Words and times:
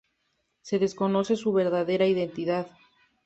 Se 0.63 0.79
desconoce 0.79 1.35
su 1.35 1.53
verdadera 1.53 2.07
identidad. 2.07 2.65